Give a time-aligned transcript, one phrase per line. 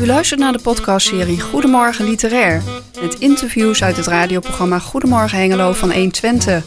[0.00, 2.62] U luistert naar de podcastserie Goedemorgen Literair.
[3.00, 6.64] Met interviews uit het radioprogramma Goedemorgen Hengelo van 120.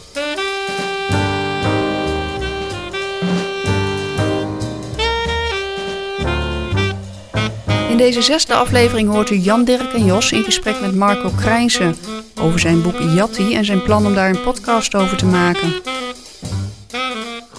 [7.88, 11.96] In deze zesde aflevering hoort u Jan, Dirk en Jos in gesprek met Marco Krijnsen
[12.40, 15.89] over zijn boek Jatti en zijn plan om daar een podcast over te maken.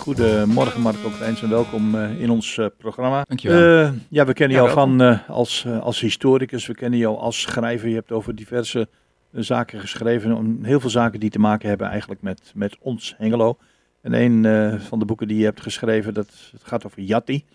[0.02, 3.24] Goedemorgen Marco Kleins en welkom uh, in ons uh, programma.
[3.28, 3.86] Dankjewel.
[3.86, 7.90] Uh, ja, we kennen jou van als, als historicus, we kennen jou als schrijver.
[7.90, 8.88] Je hebt over diverse
[9.32, 13.58] zaken geschreven, om heel veel zaken die te maken hebben eigenlijk met, met ons Hengelo.
[14.02, 17.46] En een eh, van de boeken die je hebt geschreven, dat het gaat over Jatti.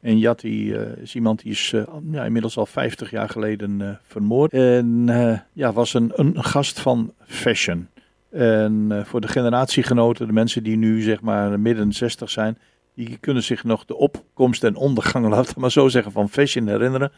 [0.00, 3.88] En Jatti eh, is iemand die is eh, ja, inmiddels al 50 jaar geleden eh,
[4.02, 4.52] vermoord.
[4.52, 7.88] En eh, ja, was een, een gast van fashion.
[8.30, 12.58] En eh, voor de generatiegenoten, de mensen die nu zeg maar midden 60 zijn,
[12.94, 16.66] die kunnen zich nog de opkomst en ondergang, laten we maar zo zeggen, van fashion
[16.66, 17.12] herinneren.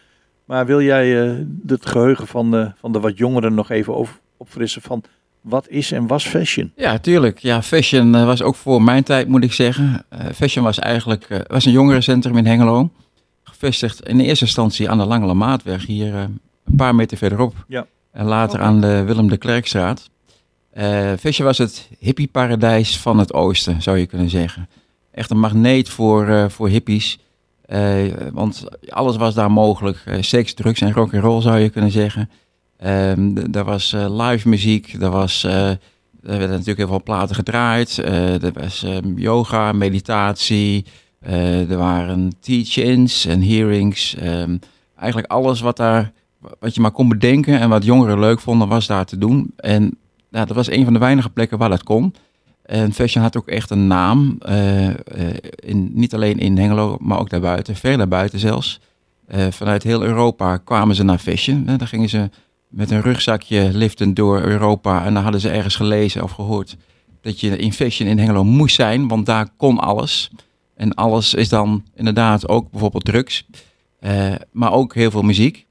[0.44, 4.14] Maar wil jij eh, het geheugen van de, van de wat jongeren nog even over,
[4.36, 5.02] opfrissen van
[5.40, 6.72] wat is en was fashion?
[6.76, 7.38] Ja, tuurlijk.
[7.38, 10.04] Ja, fashion eh, was ook voor mijn tijd, moet ik zeggen.
[10.34, 12.90] Fashion was eigenlijk was een jongerencentrum in Hengelo.
[13.42, 17.64] Gevestigd in eerste instantie aan de Langele Maatweg, hier een paar meter verderop.
[17.68, 17.86] Ja.
[18.10, 20.10] En later aan de Willem de Klerkstraat.
[20.72, 24.68] Eh fashion was het hippieparadijs van het oosten, zou je kunnen zeggen.
[25.10, 27.18] Echt een magneet voor, eh, voor hippies.
[27.62, 30.04] Eh, want alles was daar mogelijk.
[30.20, 32.30] Seks, drugs en rock roll zou je kunnen zeggen.
[32.76, 35.78] Ehm, er was eh, live muziek, er, was, er
[36.20, 37.96] werden natuurlijk heel veel platen gedraaid.
[37.96, 40.84] er was ehm, yoga, meditatie,
[41.68, 44.14] er waren teach-ins en hearings.
[44.14, 44.56] ehm,
[44.96, 46.12] eigenlijk alles wat, daar,
[46.58, 49.52] wat je maar kon bedenken en wat jongeren leuk vonden, was daar te doen.
[49.56, 49.98] En
[50.32, 52.14] nou, dat was een van de weinige plekken waar dat kon.
[52.62, 54.94] En fashion had ook echt een naam, eh, eh,
[55.54, 58.80] in, niet alleen in Hengelo, maar ook daarbuiten, ver daarbuiten zelfs.
[59.26, 61.68] Eh, vanuit heel Europa kwamen ze naar fashion.
[61.68, 62.30] En dan gingen ze
[62.68, 65.04] met een rugzakje liften door Europa.
[65.04, 66.76] En dan hadden ze ergens gelezen of gehoord
[67.20, 70.30] dat je in fashion in Hengelo moest zijn, want daar kon alles.
[70.74, 73.46] En alles is dan inderdaad ook bijvoorbeeld drugs,
[74.52, 75.66] maar ook heel veel muziek.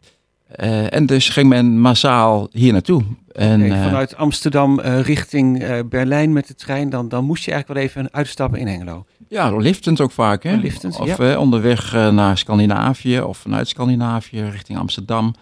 [0.51, 3.03] Eh, en dus ging men massaal hier naartoe.
[3.31, 7.79] En, eh, vanuit Amsterdam eh, richting Berlijn met de trein, dan, dan moest je eigenlijk
[7.79, 9.05] wel even uitstappen in Hengelo.
[9.27, 10.43] Ja, liftend ook vaak.
[10.43, 10.55] Hè?
[10.55, 11.37] Liftend, of ja.
[11.37, 15.35] onderweg naar Scandinavië of vanuit Scandinavië richting Amsterdam.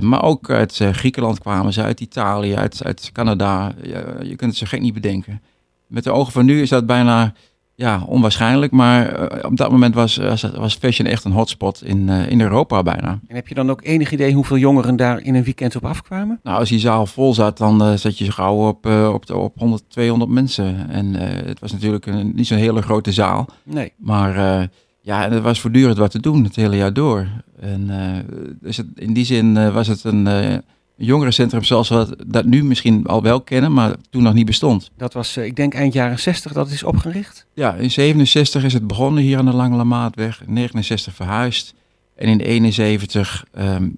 [0.00, 3.72] Maar ook uit Griekenland kwamen ze, uit Italië, uit, uit Canada.
[4.22, 5.42] Je kunt het zo gek niet bedenken.
[5.86, 7.32] Met de ogen van nu is dat bijna
[7.78, 8.72] ja, onwaarschijnlijk.
[8.72, 12.40] Maar eh, op dat moment was, was, was fashion echt een hotspot in, eh, in
[12.40, 13.20] Europa bijna.
[13.26, 16.40] En heb je dan ook enig idee hoeveel jongeren daar in een weekend op afkwamen?
[16.42, 19.26] Nou, als die zaal vol zat, dan eh, zat je zo gauw op, eh, op,
[19.26, 20.90] de, op 100, 200 mensen.
[20.90, 23.46] En eh, het was natuurlijk een, niet zo'n hele grote zaal.
[23.64, 23.92] Nee.
[23.96, 24.66] Maar eh,
[25.00, 27.28] ja, en er was voortdurend wat te doen het hele jaar door.
[27.60, 28.24] En eh,
[28.60, 30.56] dus het, in die zin eh, was het een eh,
[31.04, 34.90] jongerencentrum zoals we dat nu misschien al wel kennen, maar toen nog niet bestond.
[34.96, 37.46] Dat was, eh, ik denk, eind jaren 60 dat het is opgericht.
[37.54, 41.74] Ja, in 67 is het begonnen hier aan de Langele Maatweg, in 69 verhuisd
[42.14, 43.88] en in 71 ehm,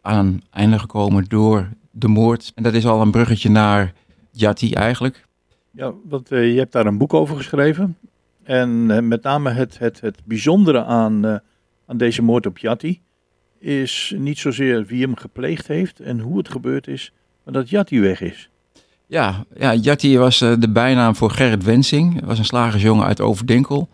[0.00, 2.52] aan een einde gekomen door de moord.
[2.54, 3.92] En dat is al een bruggetje naar
[4.30, 5.26] Jatti eigenlijk.
[5.70, 7.96] Ja, want eh, je hebt daar een boek over geschreven.
[8.42, 11.36] En eh, met name het, het, het bijzondere aan, eh,
[11.86, 13.00] aan deze moord op Jatti
[13.62, 17.12] is niet zozeer wie hem gepleegd heeft en hoe het gebeurd is,
[17.44, 18.48] maar dat Jatti weg is.
[19.06, 22.24] Ja, ja Jatti was eh, de bijnaam voor Gerrit Wensing.
[22.24, 23.88] Was een slagersjongen uit Overdenkel.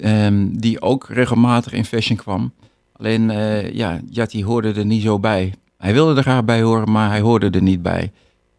[0.00, 2.52] ehm, die ook regelmatig in fashion kwam.
[2.92, 5.54] Alleen, eh, ja, Jatti hoorde er niet zo bij.
[5.78, 8.12] Hij wilde er graag bij horen, maar hij hoorde er niet bij.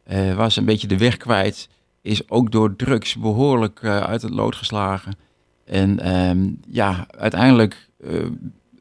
[0.03, 1.69] Eh, was een beetje de weg kwijt.
[2.01, 5.15] Is ook door drugs behoorlijk eh, uit het lood geslagen.
[5.65, 7.89] En ehm, ja, uiteindelijk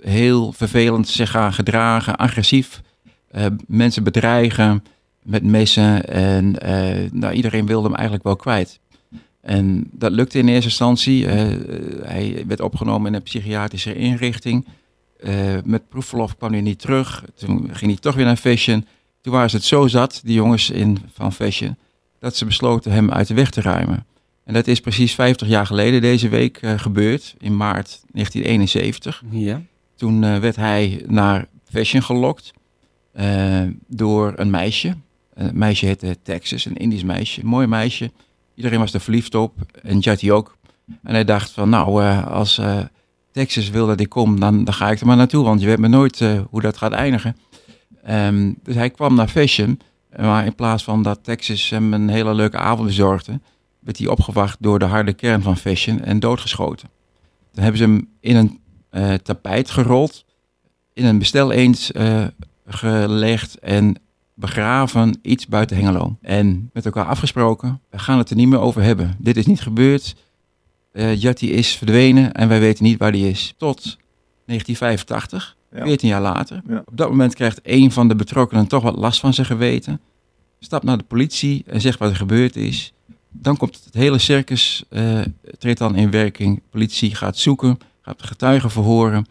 [0.02, 2.16] heel vervelend zich gaan gedragen.
[2.16, 2.82] Agressief.
[3.30, 4.84] eh, mensen bedreigen
[5.22, 6.08] met messen.
[6.08, 8.80] En eh, nou, iedereen wilde hem eigenlijk wel kwijt.
[9.40, 11.26] En dat lukte in eerste instantie.
[11.26, 11.46] Eh,
[12.02, 14.66] hij werd opgenomen in een psychiatrische inrichting.
[15.64, 17.24] Met proefverlof kwam hij niet terug.
[17.34, 18.86] Toen ging hij toch weer naar fashion.
[19.20, 21.76] Toen waren ze het zo zat, die jongens in, van fashion,
[22.18, 24.06] dat ze besloten hem uit de weg te ruimen.
[24.44, 29.22] En dat is precies 50 jaar geleden deze week gebeurd, in maart 1971.
[29.30, 29.62] Ja.
[30.02, 32.52] Toen eh, werd hij naar fashion gelokt
[33.12, 34.96] eh, door een meisje.
[35.34, 37.44] Een meisje heette Texas, een Indisch meisje.
[37.46, 38.10] Mooi meisje.
[38.54, 39.54] Iedereen was er verliefd op.
[39.82, 40.56] En Jatti ook.
[41.02, 42.78] En hij dacht van, nou, eh, als eh,
[43.32, 45.44] Texas wil dat ik kom, dan, dan ga ik er maar naartoe.
[45.44, 47.36] Want je weet maar nooit eh, hoe dat gaat eindigen.
[48.04, 49.80] Ehm, dus hij kwam naar fashion.
[50.16, 53.40] Maar in plaats van dat Texas hem een hele leuke avond bezorgde,
[53.78, 56.88] werd hij opgewacht door de harde kern van fashion en doodgeschoten.
[57.52, 58.60] Dan hebben ze hem in een
[58.92, 60.24] eh, tapijt gerold
[60.92, 62.24] in een bestel eens eh,
[62.66, 63.96] gelegd en
[64.34, 66.16] begraven iets buiten Hengelo.
[66.20, 69.16] En met elkaar afgesproken, we gaan het er niet meer over hebben.
[69.18, 70.14] Dit is niet gebeurd.
[70.92, 73.54] Uh, Jatti is verdwenen en wij weten niet waar die is.
[73.56, 73.82] Tot
[74.46, 75.84] 1985, Ja.
[75.84, 76.62] 14 jaar later.
[76.68, 76.82] Ja.
[76.86, 80.00] Op dat moment krijgt een van de betrokkenen toch wat last van zijn geweten.
[80.58, 82.92] Stapt naar de politie en zegt wat er gebeurd is.
[83.30, 84.84] Dan komt het hele circus,
[85.58, 86.62] treedt dan in werking.
[86.70, 89.26] Politie gaat zoeken, gaat de getuigen verhoren.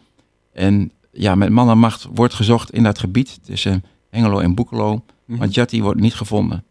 [0.53, 5.03] En ja, met man en macht wordt gezocht in dat gebied tussen Hengelo en Boekelo.
[5.25, 5.39] Mhm.
[5.39, 6.63] Maar Jatti wordt niet gevonden.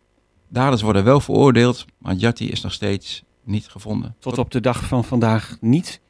[0.49, 4.15] Daders worden wel veroordeeld, maar Jatti is nog steeds niet gevonden.
[4.19, 6.01] Tot op de dag van vandaag niet.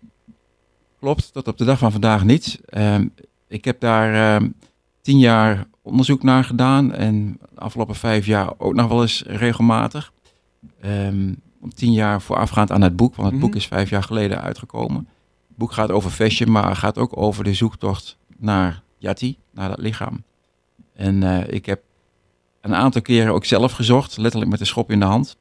[0.99, 2.61] Klopt, tot op de dag van vandaag niet.
[2.65, 3.09] Ehm,
[3.49, 4.49] ik heb daar ehm,
[5.01, 10.13] tien jaar onderzoek naar gedaan en de afgelopen vijf jaar ook nog wel eens regelmatig.
[10.81, 11.35] Ehm,
[11.75, 13.47] tien jaar voorafgaand aan het boek, want het Mhm.
[13.47, 15.09] boek is vijf jaar geleden uitgekomen.
[15.61, 20.23] Boek gaat over fashion, maar gaat ook over de zoektocht naar Yati, naar dat lichaam.
[20.95, 21.83] En eh, ik heb
[22.61, 25.37] een aantal keren ook zelf gezocht, letterlijk met de schop in de hand.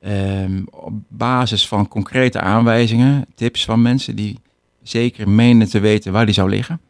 [0.00, 4.40] Ehm, op basis van concrete aanwijzingen, tips van mensen die
[4.82, 6.80] zeker menen te weten waar die zou liggen.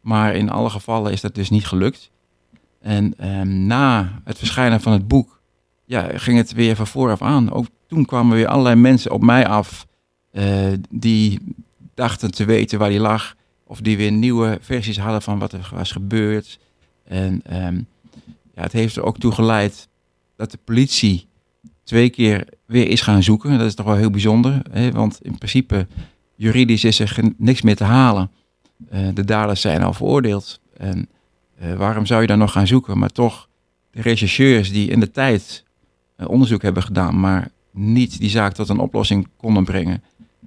[0.00, 2.10] Maar in alle gevallen is dat dus niet gelukt.
[2.80, 5.40] En ehm, na het verschijnen van het boek
[5.84, 7.52] ja, ging het weer van vooraf aan.
[7.52, 9.86] Ook toen kwamen weer allerlei mensen op mij af
[10.30, 11.40] eh, die
[11.94, 13.34] dachten te weten waar die lag.
[13.64, 16.58] Of die weer nieuwe versies hadden van wat er was gebeurd.
[17.04, 17.76] En ehm,
[18.54, 19.88] ja, het heeft er ook toe geleid
[20.36, 21.26] dat de politie
[21.84, 23.58] twee keer weer is gaan zoeken.
[23.58, 24.62] Dat is toch wel heel bijzonder.
[24.70, 24.90] Hè?
[24.90, 25.86] Want in principe,
[26.34, 28.30] juridisch is er niks meer te halen.
[28.88, 30.60] Eh, de daders zijn al veroordeeld.
[30.76, 31.08] En
[31.58, 32.98] eh, waarom zou je dan nog gaan zoeken?
[32.98, 33.48] Maar toch,
[33.90, 35.64] de rechercheurs die in de tijd
[36.16, 40.02] eh, onderzoek hebben gedaan, maar niet die zaak tot een oplossing konden brengen,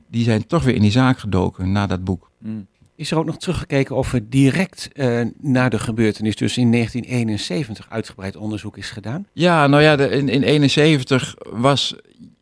[0.08, 2.32] die zijn toch weer in die zaak gedoken na dat boek.
[2.40, 2.68] Mm.
[2.96, 7.90] Is er ook nog teruggekeken of er direct eh, na de gebeurtenis, dus in 1971,
[7.90, 9.28] uitgebreid onderzoek is gedaan?
[9.34, 11.96] Ja, nou ja, de, in, in 71 was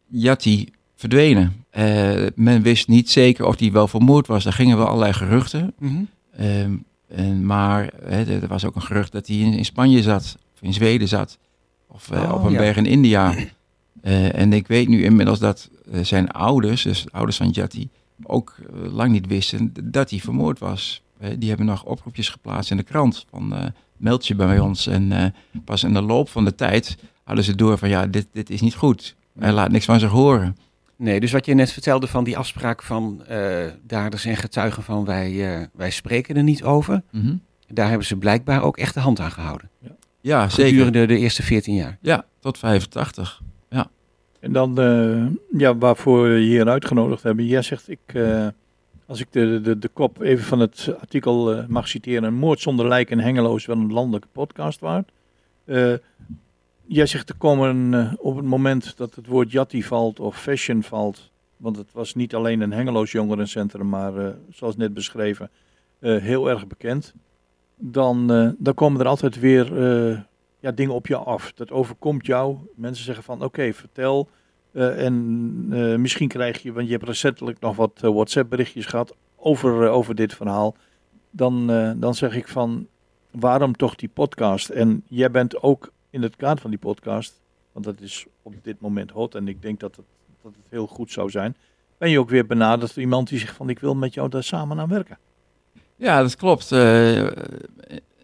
[0.07, 1.65] Jatti verdwenen.
[1.69, 4.45] Eh, men wist niet zeker of hij wel vermoord was.
[4.45, 5.73] Er gingen wel allerlei geruchten.
[6.37, 6.75] Ehm,
[7.07, 10.61] en, maar hè, er was ook een gerucht dat hij in, in Spanje zat, of
[10.61, 11.37] in Zweden zat,
[11.87, 12.57] of eh, Oh, op een ja.
[12.57, 13.35] berg in India.
[14.01, 17.89] Eh, en ik weet nu inmiddels dat eh, zijn ouders, dus de ouders van Jatti,
[18.23, 21.01] ook eh, lang niet wisten dat hij vermoord was.
[21.37, 24.87] Die hebben nog oproepjes geplaatst in de krant van meld je bij ons.
[24.87, 25.33] En
[25.65, 28.61] pas in de loop van de tijd hadden ze door van ja, dit, dit is
[28.61, 29.15] niet goed.
[29.39, 30.57] Hij laat niks van zich horen.
[30.95, 35.05] Nee, dus wat je net vertelde van die afspraak van eh daders en getuigen van
[35.05, 37.03] wij, wij spreken er niet over.
[37.11, 37.35] Mhm.
[37.67, 39.69] Daar hebben ze blijkbaar ook echt de hand aan gehouden.
[40.21, 40.71] Ja, zeker.
[40.71, 41.97] Gedurende de eerste 14 jaar.
[42.01, 43.41] Ja, tot 85.
[44.43, 45.25] En dan, eh,
[45.59, 47.45] ja, waarvoor we je hier uitgenodigd hebben.
[47.45, 48.47] Jij zegt, ik, eh,
[49.05, 52.23] als ik de, de, de kop even van het artikel eh, mag citeren.
[52.23, 55.11] Een moord zonder lijk in Hengelo is wel een landelijke podcast waard.
[56.85, 61.31] Jij zegt, er komen op het moment dat het woord Jatti valt of fashion valt.
[61.57, 65.49] Want het was niet alleen een Hengeloos jongerencentrum, maar zoals net beschreven,
[65.99, 67.13] heel erg bekend.
[67.75, 69.65] Dan, dan komen er altijd weer
[70.63, 71.53] ja, dingen op je af.
[71.53, 72.57] Dat overkomt jou.
[72.75, 74.29] Mensen zeggen van oké, vertel.
[74.71, 78.85] Eh, en eh, misschien krijg je, want je hebt recentelijk nog wat eh, WhatsApp berichtjes
[78.85, 80.75] gehad over, over dit verhaal.
[81.31, 81.67] Dan,
[81.99, 82.87] dan zeg ik van
[83.31, 84.69] waarom toch die podcast?
[84.69, 88.81] En jij bent ook in het kader van die podcast, want dat is op dit
[88.81, 90.05] moment hot en ik denk dat het,
[90.41, 91.55] dat het heel goed zou zijn.
[91.97, 94.43] Ben je ook weer benaderd door iemand die zegt van ik wil met jou daar
[94.43, 95.17] samen aan werken.
[95.95, 96.71] Ja, dat klopt.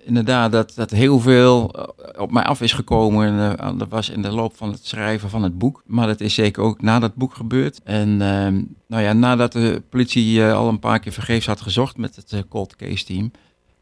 [0.10, 3.58] Inderdaad, dat, dat heel veel eh, op mij af is gekomen.
[3.58, 5.84] eh, dat was in de loop van het schrijven van het boek.
[5.86, 7.84] Maar dat is zeker ook na dat boek gebeurd.
[7.84, 11.98] En ehm, nou ja, nadat de politie eh, al een paar keer vergeefs had gezocht
[11.98, 13.32] met het eh, cold case team...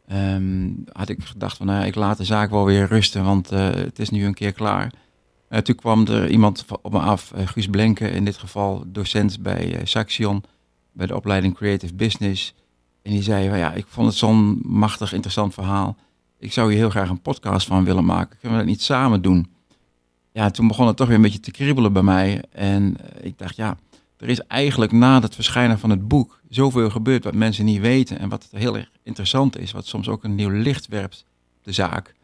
[0.07, 3.99] ehm, had ik gedacht van, nou, ik laat de zaak wel weer rusten, want het
[3.99, 4.91] is nu een keer klaar.
[5.63, 10.43] Toen kwam er iemand op me af, Guus Blenke, in dit geval docent bij Saxion,
[10.91, 12.53] bij de opleiding Creative Business...
[13.07, 15.95] En die zei, ja, ik vond het zo'n machtig interessant verhaal.
[16.39, 18.37] Ik zou hier heel graag een podcast van willen maken.
[18.39, 19.51] Kunnen we dat niet samen doen?
[20.31, 22.43] Ja, toen begon het toch weer een beetje te kriebelen bij mij.
[22.51, 23.77] En eh, ik dacht, ja,
[24.17, 28.19] er is eigenlijk na het verschijnen van het boek zoveel gebeurd wat mensen niet weten.
[28.19, 31.25] En wat heel erg interessant is, wat soms ook een nieuw licht werpt
[31.57, 32.15] op de zaak.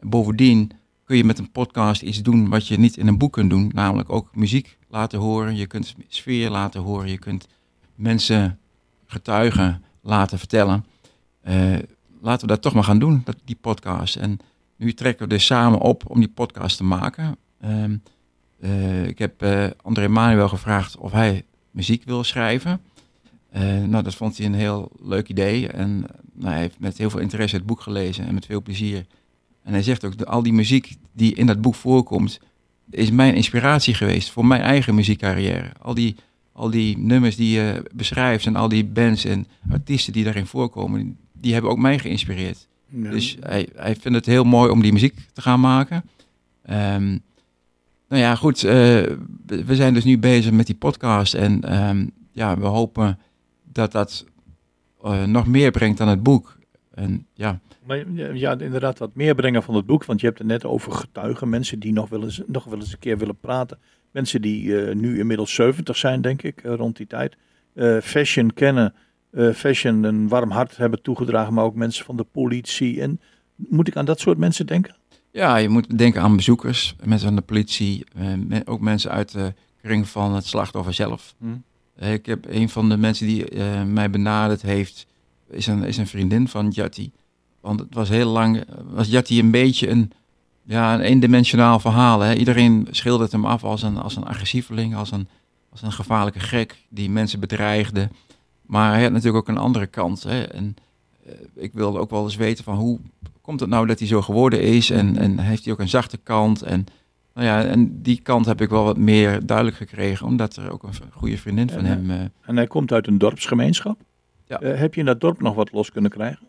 [0.00, 0.72] Bovendien
[1.04, 3.70] kun je met een podcast iets doen wat je niet in een boek kunt doen.
[3.74, 5.56] Namelijk ook muziek laten horen.
[5.56, 7.10] Je kunt sfeer laten horen.
[7.10, 7.46] Je kunt
[7.94, 8.58] mensen
[9.06, 10.84] getuigen laten vertellen.
[11.40, 11.78] Eh,
[12.22, 14.16] laten we dat toch maar gaan doen, dat, die podcast.
[14.16, 14.38] En
[14.76, 17.36] nu trekken we dus samen op om die podcast te maken.
[17.60, 17.96] Ehm,
[18.60, 22.80] eh, ik heb eh, André Manuel gevraagd of hij muziek wil schrijven.
[23.86, 25.68] nou, dat vond hij een heel leuk idee.
[25.68, 29.06] En nou, hij heeft met heel veel interesse het boek gelezen en met veel plezier.
[29.62, 32.40] En hij zegt ook, de, al die muziek die in dat boek voorkomt,
[32.90, 35.72] is mijn inspiratie geweest voor mijn eigen muziekcarrière.
[35.80, 36.16] Al die,
[36.52, 41.18] al die nummers die je beschrijft en al die bands en artiesten die daarin voorkomen,
[41.42, 42.68] die hebben ook mij geïnspireerd.
[42.88, 46.04] Dus hij, hij vindt het heel mooi om die muziek te gaan maken.
[46.70, 47.22] Um,
[48.08, 48.62] nou ja, goed.
[48.62, 48.70] Uh,
[49.46, 51.34] we zijn dus nu bezig met die podcast.
[51.34, 53.18] En um, ja, we hopen
[53.72, 54.26] dat dat
[55.04, 56.58] uh, nog meer brengt dan het boek.
[56.94, 57.60] En ja.
[57.86, 60.04] Maar ja, inderdaad, wat meer brengen van het boek.
[60.04, 61.48] Want je hebt het net over getuigen.
[61.48, 63.78] Mensen die nog wel eens, nog wel eens een keer willen praten.
[64.10, 67.36] Mensen die uh, nu inmiddels 70 zijn, denk ik, rond die tijd.
[68.02, 68.94] fashion kennen.
[69.54, 71.54] Fashion een warm hart hebben toegedragen.
[71.54, 73.00] Maar ook mensen van de politie.
[73.00, 73.20] En
[73.56, 74.96] moet ik aan dat soort mensen denken?
[75.32, 79.54] Ja, je moet denken aan bezoekers, mensen van de politie, eh, ook mensen uit de
[79.82, 81.34] kring van het slachtoffer zelf.
[81.38, 81.62] Hmm.
[81.94, 85.06] Eh, ik heb een van de mensen die eh, mij benaderd heeft,
[85.50, 87.12] is een, is een vriendin van Jatti.
[87.60, 90.12] Want het was heel lang, was Jatti een beetje een,
[90.62, 92.20] ja, een eendimensionaal verhaal.
[92.20, 92.34] Hè?
[92.34, 95.28] Iedereen schildert hem af als een, als een agressieveling, als een,
[95.70, 98.08] als een gevaarlijke gek die mensen bedreigde.
[98.66, 100.22] Maar hij had natuurlijk ook een andere kant.
[100.22, 100.42] Hè?
[100.42, 100.76] En
[101.54, 102.98] ik wilde ook wel eens weten van hoe
[103.40, 104.90] komt het nou dat hij zo geworden is?
[104.90, 106.62] En, en heeft hij ook een zachte kant?
[106.62, 106.86] En,
[107.34, 110.82] nou ja, en die kant heb ik wel wat meer duidelijk gekregen, omdat er ook
[110.82, 112.10] een goede vriendin van hem...
[112.10, 113.98] Uh, en hij komt uit een dorpsgemeenschap?
[114.46, 114.62] Ja.
[114.62, 116.46] Uh, heb je in dat dorp nog wat los kunnen krijgen?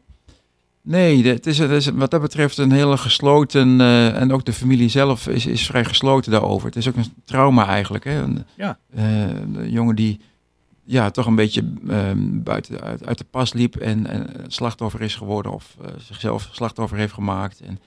[0.82, 4.53] Nee, het is, het is wat dat betreft een hele gesloten, uh, en ook de
[4.53, 6.67] familie zelf is, is vrij gesloten daarover.
[6.67, 8.03] Het is ook een trauma eigenlijk.
[8.03, 8.22] Hè?
[8.22, 8.77] Een, ja.
[8.93, 10.20] een jongen die
[10.86, 15.16] ja, toch een beetje um, buiten uit, uit, de pas liep en, en slachtoffer is
[15.16, 17.80] geworden of uh, zichzelf slachtoffer heeft gemaakt en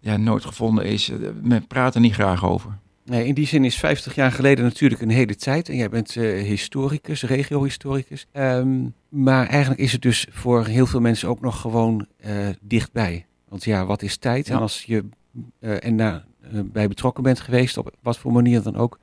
[0.00, 1.08] ja, nooit gevonden is.
[1.08, 2.78] Uh, men praat er niet graag over.
[3.04, 5.68] Nee, in die zin is 50 jaar geleden natuurlijk een hele tijd.
[5.68, 8.26] En jij bent uh, historicus, regiohistoricus.
[8.32, 12.06] Um, maar eigenlijk is het dus voor heel veel mensen ook nog gewoon
[12.60, 13.26] dichtbij.
[13.48, 14.46] Want ja, wat is tijd?
[14.46, 14.54] Ja.
[14.54, 15.04] En als je
[15.58, 16.24] en daar
[16.64, 18.98] bij betrokken bent geweest, op wat voor manier dan ook,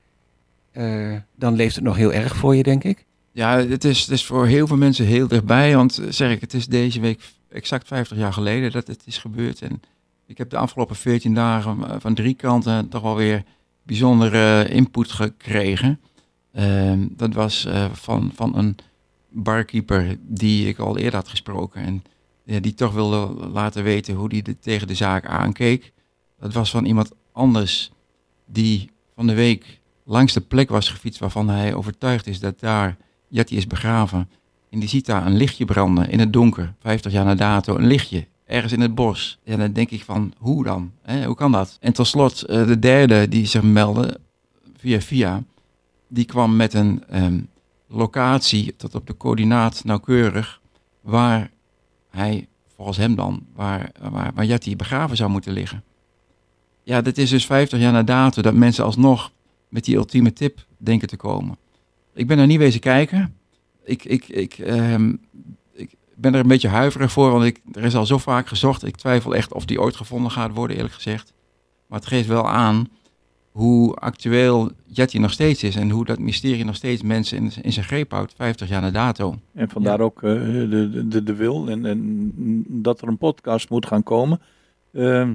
[1.36, 3.06] dan leeft het nog heel erg voor je, denk ik.
[3.36, 5.75] Ja, het is, het is voor heel veel mensen heel dichtbij.
[5.75, 9.18] Want eh, zeg ik, het is deze week exact 50 jaar geleden dat het is
[9.18, 9.62] gebeurd.
[9.62, 9.82] En
[10.25, 13.44] ik heb de afgelopen 14 dagen eh, van drie kanten toch wel weer
[13.84, 16.00] bijzondere input gekregen.
[16.54, 18.77] Uh, dat was van, van een
[19.30, 21.82] barkeeper die ik al eerder had gesproken.
[21.82, 22.04] En
[22.44, 25.94] ja, die toch wilde laten weten hoe hij tegen de zaak aankeek.
[26.39, 27.92] Dat was van iemand anders
[28.46, 32.98] die van de week langs de plek was gefietst waarvan hij overtuigd is dat daar
[33.36, 34.30] Jetty is begraven.
[34.70, 37.88] En die ziet daar een lichtje branden in het donker, 50 jaar na dato, een
[37.88, 38.27] lichtje.
[38.46, 39.39] Ergens in het bos.
[39.44, 40.92] Ja, dan denk ik van, hoe dan?
[41.25, 41.77] Hoe kan dat?
[41.80, 44.20] En tot slot, uh, de derde die zich meldde,
[44.77, 45.44] via via,
[46.08, 47.48] die kwam met een um,
[47.88, 50.62] locatie, tot op de coördinaat nauwkeurig,
[51.01, 51.51] waar
[52.10, 55.84] hij, volgens hem dan, waar, waar, waar begraven zou moeten liggen.
[56.84, 59.32] Ja, dat is dus 50 jaar na dato dat mensen alsnog
[59.70, 61.58] met die ultieme tip denken te komen.
[62.15, 63.38] Ik ben er niet wezen kijken.
[63.84, 65.19] Ik, ik, ik, um,
[65.74, 68.86] ik ben er een beetje huiverig voor, want ik, er is al zo vaak gezocht.
[68.86, 71.34] Ik twijfel echt of die ooit gevonden gaat worden, eerlijk gezegd.
[71.88, 72.89] Maar het geeft wel aan
[73.51, 77.74] hoe actueel Jetty nog steeds is en hoe dat mysterie nog steeds mensen in, in
[77.74, 79.36] zijn greep houdt, 50 jaar na dato.
[79.53, 80.31] En vandaar ook uh,
[80.69, 82.31] de, de, de wil en, en
[82.67, 84.41] dat er een podcast moet gaan komen.
[84.91, 85.29] Uh,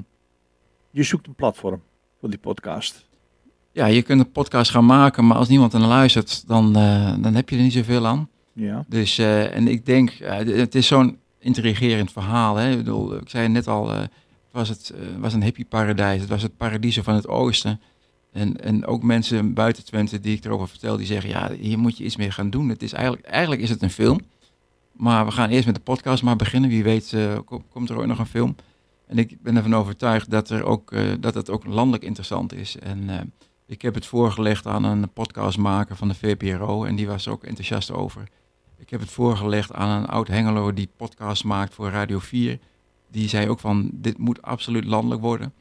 [0.91, 1.83] je zoekt een platform
[2.19, 3.09] voor die podcast
[3.73, 7.15] ja, je kunt een podcast gaan maken, maar als niemand er naar luistert, dan, uh,
[7.19, 8.29] dan heb je er niet zoveel aan.
[8.53, 8.85] Ja.
[8.89, 12.57] Dus, uh, en ik denk, uh, het is zo'n intrigerend verhaal.
[12.57, 12.71] Hè?
[12.71, 14.11] Ik, bedoel, ik zei net al, het
[14.51, 16.21] was het was een hippieparadijs.
[16.21, 17.81] Het was het paradies van het oosten.
[18.33, 21.99] En, en ook mensen buiten Twente die ik erover vertel, die zeggen, ja, hier moet
[21.99, 22.69] je iets mee gaan doen.
[22.69, 24.21] Het is eigenlijk, eigenlijk is het een film.
[24.93, 26.71] Maar we gaan eerst met de podcast maar beginnen.
[26.71, 27.17] Wie weet
[27.71, 28.57] komt er ooit nog een film.
[29.07, 32.79] En ik ben ervan overtuigd dat, er ook, dat het ook landelijk interessant is.
[32.79, 33.33] En
[33.71, 37.45] ik heb het voorgelegd aan een podcastmaker van de VPRO en die was er ook
[37.45, 38.29] enthousiast over.
[38.79, 42.59] Ik heb het voorgelegd aan een oud Hengelo die podcast maakt voor Radio 4.
[43.11, 45.53] Die zei ook van, dit moet absoluut landelijk worden.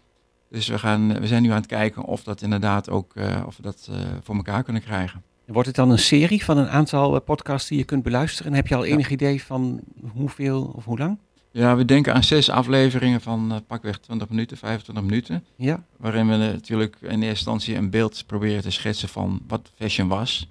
[0.50, 3.58] Dus we, gaan, we zijn nu aan het kijken of dat inderdaad ook uh, of
[3.58, 5.24] we dat uh, voor elkaar kunnen krijgen.
[5.46, 8.52] Wordt het dan een serie van een aantal uh, podcasts die je kunt beluisteren?
[8.52, 9.14] En heb je al enig ja.
[9.14, 9.80] idee van
[10.14, 11.18] hoeveel of hoe lang?
[11.52, 15.46] Ja, we denken aan zes afleveringen van uh, pakweg 20 minuten, 25 minuten.
[15.56, 15.84] Ja.
[15.98, 20.50] Waarin we natuurlijk in eerste instantie een beeld proberen te schetsen van wat fashion was.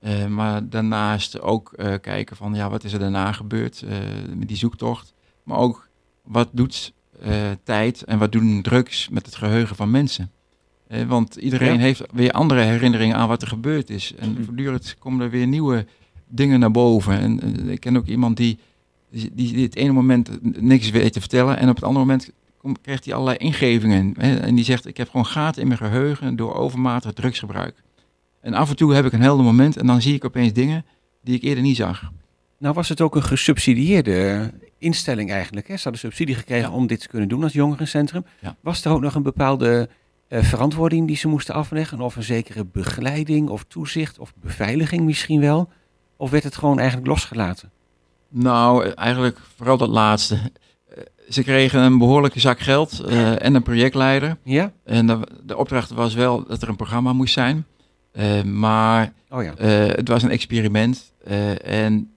[0.00, 3.84] Uh, maar daarnaast ook uh, kijken van ja, wat is er daarna gebeurd
[4.34, 5.14] met die zoektocht.
[5.42, 5.88] Maar ook
[6.22, 6.92] wat doet
[7.62, 10.30] tijd en wat doen drugs met het geheugen van mensen.
[11.06, 11.78] want iedereen ja.
[11.78, 14.14] heeft weer andere herinneringen aan wat er gebeurd is.
[14.14, 14.44] En mm.
[14.44, 15.86] voortdurend komen er weer nieuwe
[16.34, 17.18] dingen naar boven.
[17.18, 18.58] En eh, ik ken ook iemand die,
[19.14, 20.30] die, die het ene moment
[20.62, 24.14] niks weet te vertellen en op het andere moment kom- krijgt hij allerlei ingevingen.
[24.18, 24.36] Hè?
[24.36, 27.82] En die zegt, ik heb gewoon gaten in mijn geheugen door overmatig drugsgebruik.
[28.40, 30.84] En af en toe heb ik een helder moment en dan zie ik opeens dingen
[31.22, 32.10] die ik eerder niet zag.
[32.58, 35.68] Nou was het ook een gesubsidieerde instelling eigenlijk.
[35.68, 35.76] Hè?
[35.76, 36.76] Ze hadden subsidie gekregen Ja.
[36.76, 38.24] om dit te kunnen doen als jongerencentrum.
[38.40, 38.56] Ja.
[38.60, 39.88] Was er ook nog een bepaalde
[40.28, 42.00] eh, verantwoording die ze moesten afleggen?
[42.00, 45.68] Of een zekere begeleiding of toezicht of beveiliging misschien wel?
[46.16, 47.70] Of werd het gewoon eigenlijk losgelaten?
[48.36, 50.34] Nou, eigenlijk vooral dat laatste.
[50.34, 54.36] Eh, Ze kregen een behoorlijke zak geld eh, en een projectleider.
[54.42, 54.72] Ja?
[54.84, 57.66] En de, de opdracht was wel dat er een programma moest zijn.
[58.12, 59.54] Eh, maar Oh ja.
[59.94, 61.12] het was een experiment.
[61.64, 62.12] En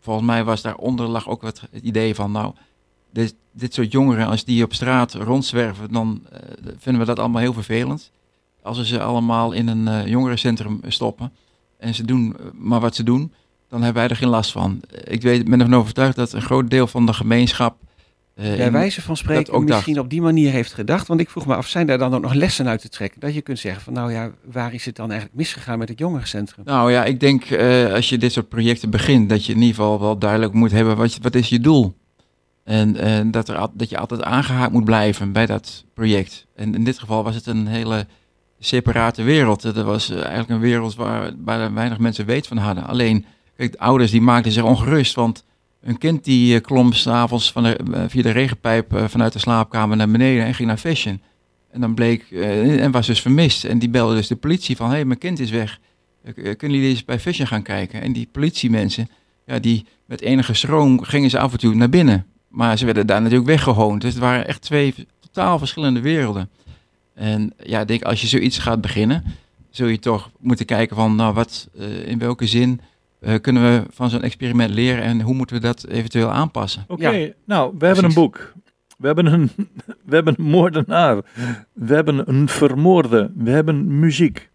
[0.00, 2.32] volgens mij was daaronder lag ook wat het idee van...
[2.32, 2.54] nou,
[3.10, 5.92] dit, dit soort jongeren, als die op straat rondzwerven...
[5.92, 6.22] dan
[6.78, 8.10] vinden we dat allemaal heel vervelend.
[8.62, 11.32] Als we ze allemaal in een jongerencentrum stoppen...
[11.78, 13.32] en ze doen maar wat ze doen...
[13.68, 14.80] dan hebben wij er geen last van.
[15.04, 17.76] Ik weet, ben ervan overtuigd dat een groot deel van de gemeenschap...
[18.34, 20.04] eh, Bij wijze van spreken ook misschien dacht.
[20.04, 21.06] op die manier heeft gedacht.
[21.08, 23.20] Want ik vroeg me af, zijn daar dan ook nog lessen uit te trekken?
[23.20, 25.98] Dat je kunt zeggen van nou ja, waar is het dan eigenlijk misgegaan met het
[25.98, 26.64] jongerencentrum?
[26.64, 29.74] Nou ja, ik denk eh, als je dit soort projecten begint, dat je in ieder
[29.74, 31.94] geval wel duidelijk moet hebben wat, je- wat is je doel.
[32.64, 36.46] En, en dat, er, dat je altijd aangehaakt moet blijven bij dat project.
[36.56, 38.06] En in dit geval was het een hele
[38.58, 39.62] separate wereld.
[39.62, 42.86] Dat was eh, eigenlijk een wereld waar, waar weinig mensen weet van hadden.
[42.86, 43.24] Alleen,
[43.56, 45.44] de ouders die maakten zich ongerust, want
[45.84, 47.72] een kind die eh, klom s'avonds eh,
[48.08, 51.20] via de regenpijp eh, vanuit de slaapkamer naar beneden en ging naar fashion.
[51.70, 53.64] En dan bleek, en was dus vermist.
[53.64, 55.80] En die belde dus de politie van, hé, hey, mijn kind is weg.
[56.34, 58.02] Kunnen jullie eens bij Fashion gaan kijken?
[58.02, 59.08] En die politiemensen,
[59.46, 62.26] ja, die met enige schroom gingen ze af en toe naar binnen.
[62.48, 64.00] Maar ze werden daar natuurlijk weggehoond.
[64.00, 66.50] Dus het waren echt twee totaal verschillende werelden.
[67.14, 69.24] En ja, ik denk, als je zoiets gaat beginnen,
[69.70, 71.68] zul je toch moeten kijken van, nou, wat,
[72.04, 72.80] in welke zin
[73.24, 76.84] eh, kunnen we van zo'n experiment leren en hoe moeten we dat eventueel aanpassen?
[76.88, 77.32] Oké, Ja.
[77.44, 78.52] nou, we hebben een boek.
[78.98, 79.50] We hebben een,
[80.08, 81.16] we hebben een moordenaar.
[81.72, 83.30] We hebben een vermoorde.
[83.36, 84.50] We hebben muziek.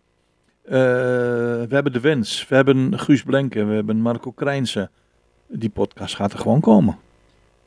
[0.66, 2.46] Eh, we hebben De Wens.
[2.50, 3.68] We hebben Guus Blenken.
[3.70, 4.90] We hebben Marco Krijnsen.
[5.48, 6.98] Die podcast gaat er gewoon komen.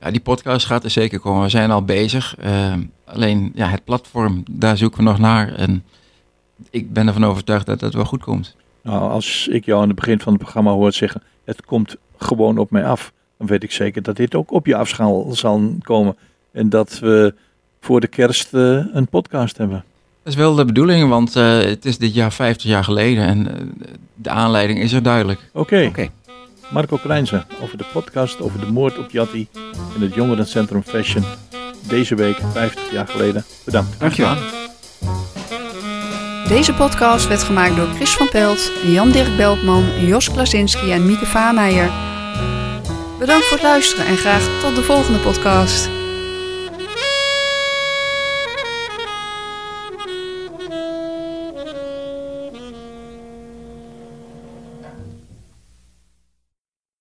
[0.00, 1.42] Ja, die podcast gaat er zeker komen.
[1.42, 2.36] We zijn al bezig.
[2.38, 5.54] Eh, alleen ja, het platform, daar zoeken we nog naar.
[5.54, 5.84] En
[6.70, 8.56] ik ben ervan overtuigd dat dat wel goed komt.
[8.82, 12.58] Nou, als ik jou aan het begin van het programma hoor zeggen, het komt gewoon
[12.58, 14.88] op mij af, dan weet ik zeker dat dit ook op je af
[15.32, 16.16] zal, komen.
[16.52, 17.34] En dat we
[17.80, 19.84] voor de kerst eh, een podcast hebben.
[20.22, 23.48] Dat is wel de bedoeling, want eh, het is dit jaar 50 jaar geleden en
[23.48, 23.66] eh,
[24.14, 25.50] de aanleiding is er duidelijk.
[25.52, 26.08] Oké, Oké.
[26.70, 29.48] Marco Krijnsen over de podcast over de moord op Jatti
[29.94, 31.24] in het Jongerencentrum Fashion.
[31.88, 33.44] Deze week, 50 jaar geleden.
[33.64, 34.00] Bedankt.
[34.00, 34.61] Dankjewel.
[36.52, 41.90] Deze podcast werd gemaakt door Chris van Pelt, Jan-Dirk Beltman, Jos Klasinski en Mieke Vaameijer.
[43.18, 46.01] Bedankt voor het luisteren en graag tot de volgende podcast.